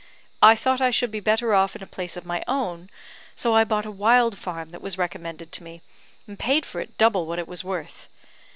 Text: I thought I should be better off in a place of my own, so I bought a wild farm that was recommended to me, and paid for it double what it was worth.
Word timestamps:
I 0.41 0.55
thought 0.55 0.81
I 0.81 0.89
should 0.89 1.11
be 1.11 1.19
better 1.19 1.53
off 1.53 1.75
in 1.75 1.83
a 1.83 1.85
place 1.85 2.17
of 2.17 2.25
my 2.25 2.43
own, 2.47 2.89
so 3.35 3.53
I 3.53 3.63
bought 3.63 3.85
a 3.85 3.91
wild 3.91 4.35
farm 4.35 4.71
that 4.71 4.81
was 4.81 4.97
recommended 4.97 5.51
to 5.51 5.63
me, 5.63 5.83
and 6.25 6.39
paid 6.39 6.65
for 6.65 6.81
it 6.81 6.97
double 6.97 7.27
what 7.27 7.37
it 7.37 7.47
was 7.47 7.63
worth. 7.63 8.07